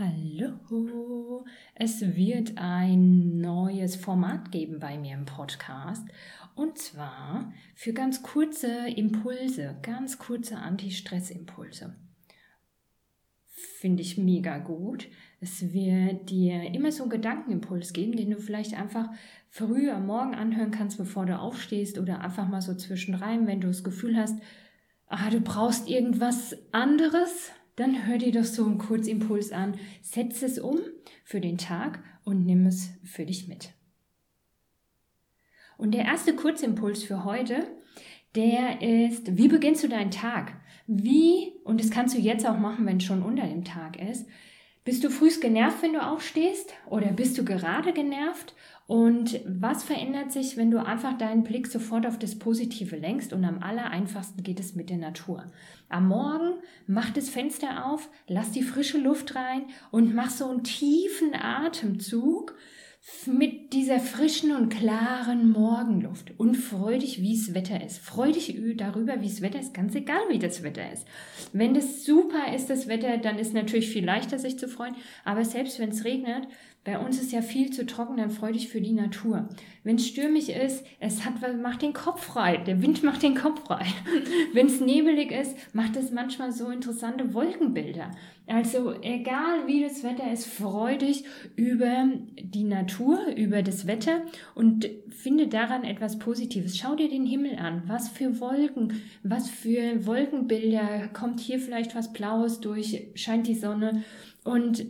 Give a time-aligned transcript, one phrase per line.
[0.00, 6.08] Hallo, es wird ein neues Format geben bei mir im Podcast
[6.54, 11.96] und zwar für ganz kurze Impulse, ganz kurze Anti-Stress-Impulse.
[13.44, 15.06] Finde ich mega gut.
[15.38, 19.10] Es wird dir immer so einen Gedankenimpuls geben, den du vielleicht einfach
[19.50, 23.66] früh am Morgen anhören kannst, bevor du aufstehst oder einfach mal so zwischendrin, wenn du
[23.66, 24.38] das Gefühl hast,
[25.08, 30.58] ah, du brauchst irgendwas anderes, dann hör dir doch so einen Kurzimpuls an, setz es
[30.58, 30.78] um
[31.24, 33.70] für den Tag und nimm es für dich mit.
[35.78, 37.66] Und der erste Kurzimpuls für heute,
[38.34, 40.60] der ist, wie beginnst du deinen Tag?
[40.86, 44.26] Wie, und das kannst du jetzt auch machen, wenn es schon unter dem Tag ist,
[44.84, 46.72] bist du frühst genervt, wenn du aufstehst?
[46.86, 48.54] Oder bist du gerade genervt?
[48.86, 53.32] Und was verändert sich, wenn du einfach deinen Blick sofort auf das Positive lenkst?
[53.32, 55.44] Und am aller einfachsten geht es mit der Natur.
[55.88, 56.54] Am Morgen
[56.88, 62.56] mach das Fenster auf, lass die frische Luft rein und mach so einen tiefen Atemzug
[63.26, 67.98] mit dieser frischen und klaren Morgenluft und freu dich, wie es Wetter ist.
[67.98, 71.08] Freu dich darüber, wie es Wetter ist, ganz egal, wie das Wetter ist.
[71.52, 74.94] Wenn das super ist, das Wetter, dann ist natürlich viel leichter, sich zu freuen.
[75.24, 76.46] Aber selbst wenn es regnet,
[76.82, 79.50] bei uns ist ja viel zu trocken, dann freu dich für die Natur.
[79.84, 82.56] Wenn es stürmisch ist, es hat, macht den Kopf frei.
[82.56, 83.84] Der Wind macht den Kopf frei.
[84.54, 88.10] wenn es nebelig ist, macht es manchmal so interessante Wolkenbilder.
[88.46, 94.22] Also egal wie das Wetter ist, freu dich über die Natur, über das Wetter
[94.54, 96.76] und finde daran etwas Positives.
[96.76, 97.82] Schau dir den Himmel an.
[97.86, 101.08] Was für Wolken, was für Wolkenbilder.
[101.08, 104.04] Kommt hier vielleicht was Blaues durch, scheint die Sonne
[104.44, 104.84] und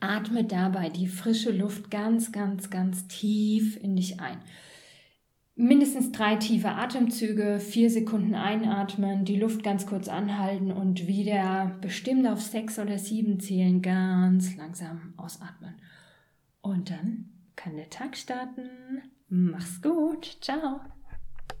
[0.00, 4.38] Atme dabei die frische Luft ganz, ganz, ganz tief in dich ein.
[5.58, 12.26] Mindestens drei tiefe Atemzüge, vier Sekunden einatmen, die Luft ganz kurz anhalten und wieder bestimmt
[12.26, 15.76] auf sechs oder sieben zählen, ganz langsam ausatmen.
[16.60, 19.02] Und dann kann der Tag starten.
[19.28, 20.38] Mach's gut.
[20.40, 20.80] Ciao.